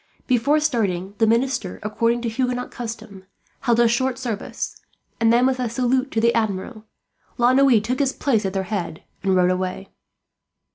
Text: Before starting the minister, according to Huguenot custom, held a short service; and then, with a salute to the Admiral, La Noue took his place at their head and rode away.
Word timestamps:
Before 0.25 0.59
starting 0.59 1.13
the 1.19 1.27
minister, 1.27 1.79
according 1.83 2.23
to 2.23 2.27
Huguenot 2.27 2.71
custom, 2.71 3.27
held 3.59 3.79
a 3.79 3.87
short 3.87 4.17
service; 4.17 4.81
and 5.19 5.31
then, 5.31 5.45
with 5.45 5.59
a 5.59 5.69
salute 5.69 6.09
to 6.09 6.19
the 6.19 6.33
Admiral, 6.33 6.85
La 7.37 7.53
Noue 7.53 7.79
took 7.79 7.99
his 7.99 8.11
place 8.11 8.43
at 8.43 8.53
their 8.53 8.63
head 8.63 9.03
and 9.21 9.35
rode 9.35 9.51
away. 9.51 9.89